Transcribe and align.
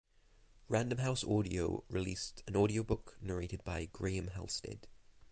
Random 0.67 0.97
House 0.97 1.23
Audio 1.23 1.83
released 1.87 2.41
an 2.47 2.55
audiobook 2.55 3.17
narrated 3.21 3.63
by 3.63 3.85
Graham 3.85 4.29
Halstead. 4.29 4.87